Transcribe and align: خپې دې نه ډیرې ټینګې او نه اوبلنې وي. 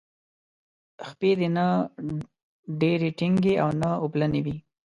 خپې 1.07 1.31
دې 1.39 1.47
نه 1.57 1.65
ډیرې 2.79 3.09
ټینګې 3.19 3.53
او 3.63 3.69
نه 3.81 3.89
اوبلنې 4.03 4.41
وي. 4.45 4.57